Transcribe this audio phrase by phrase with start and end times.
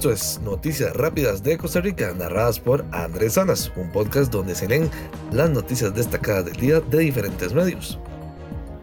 [0.00, 4.66] Esto es Noticias Rápidas de Costa Rica, narradas por Andrés Sanas, un podcast donde se
[4.66, 4.88] leen
[5.30, 7.98] las noticias destacadas del día de diferentes medios.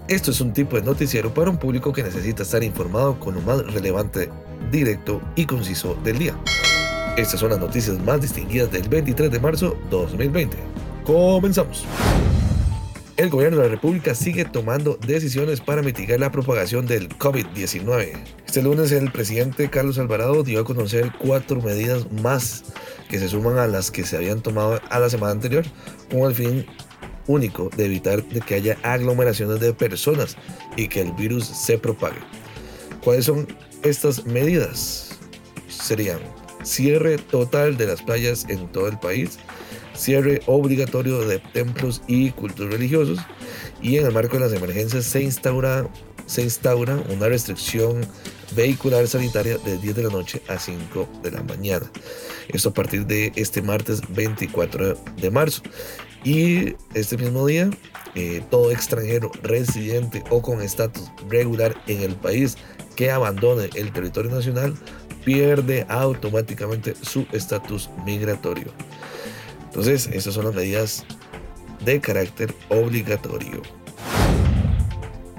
[0.07, 3.41] Esto es un tipo de noticiero para un público que necesita estar informado con lo
[3.41, 4.29] más relevante,
[4.69, 6.37] directo y conciso del día.
[7.17, 10.55] Estas son las noticias más distinguidas del 23 de marzo 2020.
[11.03, 11.83] Comenzamos.
[13.17, 18.11] El gobierno de la República sigue tomando decisiones para mitigar la propagación del COVID-19.
[18.45, 22.63] Este lunes el presidente Carlos Alvarado dio a conocer cuatro medidas más
[23.09, 25.65] que se suman a las que se habían tomado a la semana anterior
[26.11, 26.67] con el fin
[27.25, 30.37] único de evitar que haya aglomeraciones de personas
[30.75, 32.19] y que el virus se propague.
[33.03, 33.47] ¿Cuáles son
[33.81, 35.17] estas medidas?
[35.69, 36.19] Serían
[36.61, 39.39] cierre total de las playas en todo el país,
[39.97, 43.19] cierre obligatorio de templos y cultos religiosos
[43.81, 45.87] y en el marco de las emergencias se instaura,
[46.25, 48.05] se instaura una restricción
[48.55, 51.91] vehicular sanitaria de 10 de la noche a 5 de la mañana.
[52.47, 55.61] Esto a partir de este martes 24 de marzo.
[56.23, 57.69] Y este mismo día,
[58.15, 62.57] eh, todo extranjero residente o con estatus regular en el país
[62.95, 64.75] que abandone el territorio nacional
[65.23, 68.71] pierde automáticamente su estatus migratorio.
[69.67, 71.05] Entonces, estas son las medidas
[71.83, 73.61] de carácter obligatorio.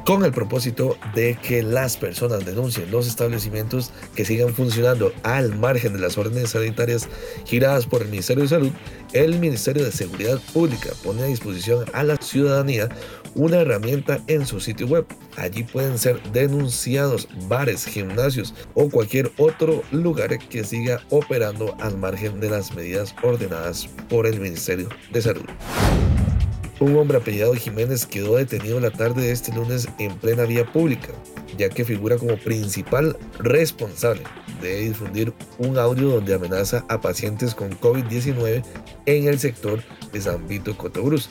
[0.08, 5.92] Con el propósito de que las personas denuncien los establecimientos que sigan funcionando al margen
[5.92, 7.10] de las órdenes sanitarias
[7.44, 8.70] giradas por el Ministerio de Salud,
[9.12, 12.88] el Ministerio de Seguridad Pública pone a disposición a la ciudadanía
[13.34, 15.04] una herramienta en su sitio web.
[15.36, 22.40] Allí pueden ser denunciados bares, gimnasios o cualquier otro lugar que siga operando al margen
[22.40, 25.44] de las medidas ordenadas por el Ministerio de Salud.
[26.80, 31.08] Un hombre apellidado Jiménez quedó detenido la tarde de este lunes en plena vía pública,
[31.56, 34.22] ya que figura como principal responsable
[34.62, 38.62] de difundir un audio donde amenaza a pacientes con COVID-19
[39.06, 39.82] en el sector
[40.12, 41.28] de San Vito Cotobruz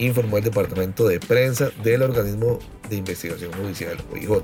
[0.00, 2.58] informó el departamento de prensa del organismo
[2.88, 4.42] de investigación judicial, OIJ.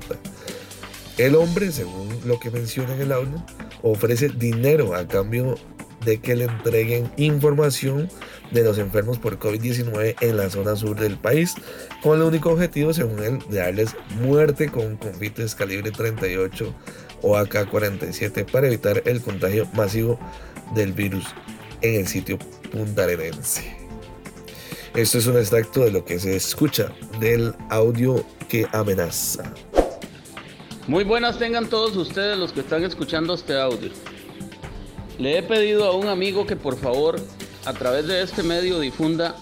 [1.17, 3.45] El hombre, según lo que menciona en el audio,
[3.81, 5.57] ofrece dinero a cambio
[6.03, 8.09] de que le entreguen información
[8.51, 11.55] de los enfermos por COVID-19 en la zona sur del país,
[12.01, 16.73] con el único objetivo, según él, de darles muerte con confites calibre 38
[17.21, 20.19] o AK-47 para evitar el contagio masivo
[20.75, 21.25] del virus
[21.81, 22.37] en el sitio
[22.71, 23.75] puntarenense.
[24.95, 29.53] Esto es un extracto de lo que se escucha del audio que amenaza.
[30.87, 33.89] Muy buenas tengan todos ustedes los que están escuchando este audio.
[35.17, 37.19] Le he pedido a un amigo que por favor
[37.65, 39.35] a través de este medio difunda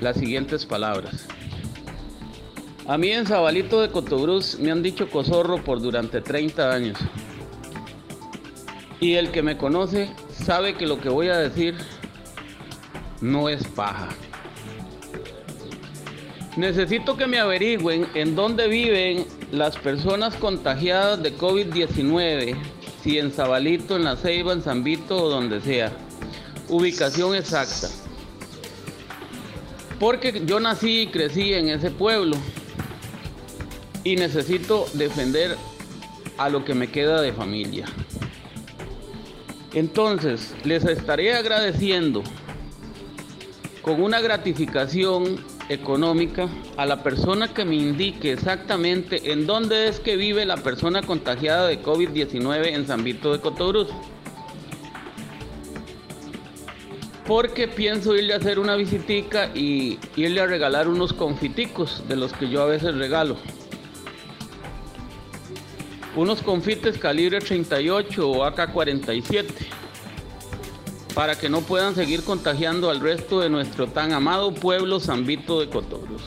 [0.00, 1.26] las siguientes palabras.
[2.86, 6.98] A mí en Zabalito de Cotobruz me han dicho cosorro por durante 30 años.
[9.00, 11.74] Y el que me conoce sabe que lo que voy a decir
[13.20, 14.08] no es paja.
[16.56, 22.56] Necesito que me averigüen en dónde viven las personas contagiadas de COVID-19,
[23.02, 25.92] si en Zabalito, en La Ceiba, en San Vito o donde sea.
[26.70, 27.88] Ubicación exacta.
[29.98, 32.36] Porque yo nací y crecí en ese pueblo
[34.04, 35.56] y necesito defender
[36.38, 37.86] a lo que me queda de familia.
[39.74, 42.22] Entonces, les estaré agradeciendo
[43.82, 50.16] con una gratificación económica a la persona que me indique exactamente en dónde es que
[50.16, 53.88] vive la persona contagiada de COVID-19 en San Vito de Cotobruz.
[57.30, 62.32] Porque pienso irle a hacer una visitica y irle a regalar unos confiticos de los
[62.32, 63.36] que yo a veces regalo.
[66.16, 69.46] Unos confites calibre 38 o AK-47
[71.14, 75.68] para que no puedan seguir contagiando al resto de nuestro tan amado pueblo Vito de
[75.68, 76.24] Cotobruz.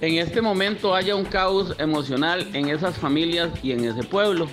[0.00, 4.48] En este momento haya un caos emocional en esas familias y en ese pueblo,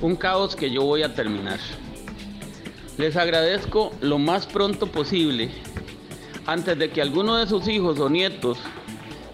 [0.00, 1.60] un caos que yo voy a terminar.
[2.98, 5.50] Les agradezco lo más pronto posible,
[6.46, 8.58] antes de que alguno de sus hijos o nietos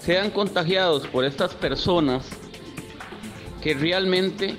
[0.00, 2.26] sean contagiados por estas personas
[3.62, 4.54] que realmente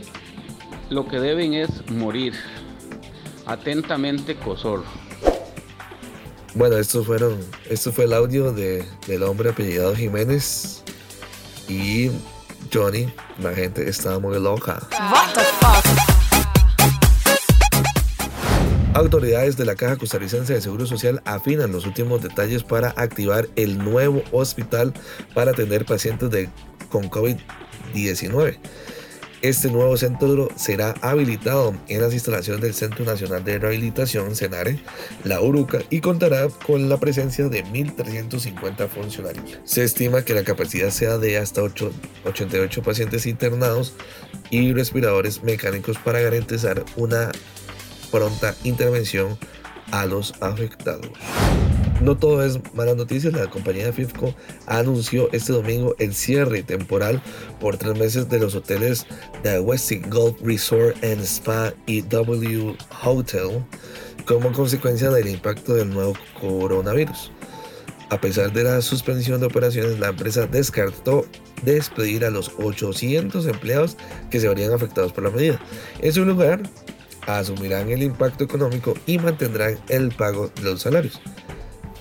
[0.90, 2.34] lo que deben es morir.
[3.46, 4.84] Atentamente, Cosor.
[6.56, 10.84] Bueno, esto fueron, esto fue el audio de, del hombre apellidado Jiménez
[11.70, 12.10] y
[12.74, 13.14] Johnny.
[13.40, 14.80] La gente estaba muy loca.
[18.96, 23.78] Autoridades de la Caja Costarricense de Seguro Social afinan los últimos detalles para activar el
[23.78, 24.94] nuevo hospital
[25.34, 26.48] para atender pacientes de,
[26.90, 28.58] con COVID-19.
[29.42, 34.80] Este nuevo centro será habilitado en las instalaciones del Centro Nacional de Rehabilitación, CENARE,
[35.26, 39.60] la URUCA, y contará con la presencia de 1.350 funcionarios.
[39.66, 41.92] Se estima que la capacidad sea de hasta 8,
[42.28, 43.92] 88 pacientes internados
[44.50, 47.30] y respiradores mecánicos para garantizar una
[48.16, 49.38] pronta intervención
[49.92, 51.10] a los afectados.
[52.00, 54.34] No todo es malas noticias, la compañía FIFCO
[54.68, 57.22] anunció este domingo el cierre temporal
[57.60, 59.06] por tres meses de los hoteles
[59.44, 63.66] de Westin Golf Resort and Spa y W Hotel
[64.26, 67.34] como consecuencia del impacto del nuevo coronavirus.
[68.12, 71.26] A pesar de la suspensión de operaciones, la empresa descartó
[71.64, 73.98] despedir a los 800 empleados
[74.30, 75.60] que se verían afectados por la medida.
[76.00, 76.62] En su lugar,
[77.28, 81.22] asumirán el impacto económico y mantendrán el pago de los salarios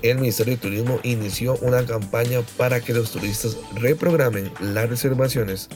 [0.04, 5.70] el Ministerio de Turismo inició una campaña para que los turistas reprogramen las reservaciones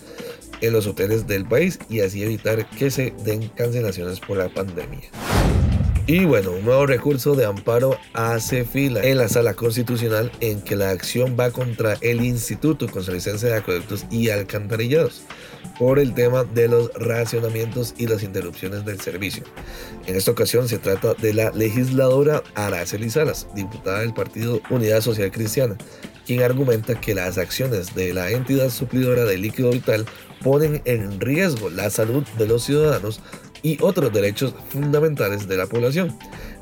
[0.60, 5.08] en los hoteles del país y así evitar que se den cancelaciones por la pandemia.
[6.10, 10.74] Y bueno, un nuevo recurso de amparo hace fila en la sala constitucional en que
[10.74, 15.24] la acción va contra el Instituto Costarricense de Acueductos y Alcantarillados
[15.78, 19.44] por el tema de los racionamientos y las interrupciones del servicio.
[20.06, 25.30] En esta ocasión se trata de la legisladora Araceli Salas, diputada del Partido Unidad Social
[25.30, 25.76] Cristiana,
[26.24, 30.06] quien argumenta que las acciones de la entidad suplidora de líquido vital
[30.42, 33.20] ponen en riesgo la salud de los ciudadanos
[33.62, 36.16] y otros derechos fundamentales de la población.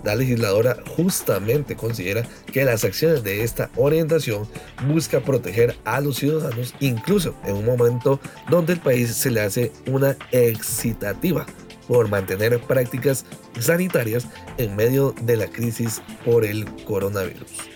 [0.05, 4.47] La legisladora justamente considera que las acciones de esta orientación
[4.87, 9.73] busca proteger a los ciudadanos incluso en un momento donde el país se le hace
[9.87, 11.47] una excitativa
[11.89, 13.25] por mantener prácticas
[13.59, 14.27] sanitarias
[14.59, 17.76] en medio de la crisis por el coronavirus.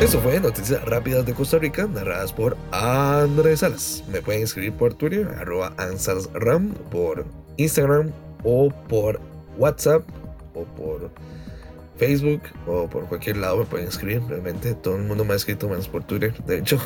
[0.00, 4.02] Eso fue Noticias Rápidas de Costa Rica, narradas por Andrés Salas.
[4.10, 7.26] Me pueden escribir por Twitter, arroba ansalsram, por
[7.58, 8.10] Instagram
[8.42, 9.20] o por
[9.58, 10.02] WhatsApp
[10.54, 11.10] o por
[11.98, 14.22] Facebook o por cualquier lado me pueden escribir.
[14.26, 16.78] Realmente todo el mundo me ha escrito menos por Twitter, de hecho.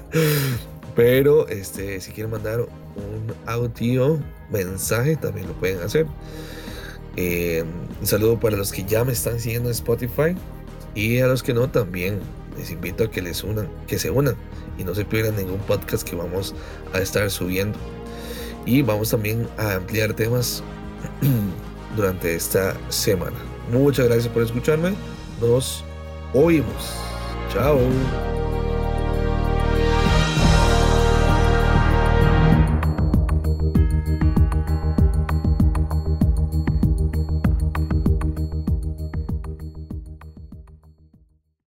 [0.94, 4.20] Pero este, si quieren mandar un audio
[4.50, 6.06] mensaje, también lo pueden hacer.
[7.16, 7.64] Eh,
[7.98, 10.36] un saludo para los que ya me están siguiendo en Spotify.
[10.94, 12.20] Y a los que no, también
[12.56, 14.36] les invito a que les unan, que se unan
[14.78, 16.54] y no se pierdan ningún podcast que vamos
[16.92, 17.78] a estar subiendo.
[18.66, 20.62] Y vamos también a ampliar temas
[21.96, 23.36] durante esta semana.
[23.72, 24.94] Muchas gracias por escucharme.
[25.40, 25.84] Nos
[26.34, 26.94] oímos.
[27.52, 27.78] Chao.